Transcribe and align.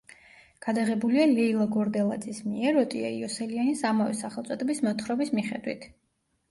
გადაღებულია 0.65 1.25
ლეილა 1.33 1.67
გორდელაძის 1.75 2.39
მიერ 2.47 2.81
ოტია 2.85 3.13
იოსელიანის 3.19 3.85
ამავე 3.95 4.19
სახელწოდების 4.25 4.85
მოთხრობის 4.89 5.37
მიხედვით. 5.41 5.89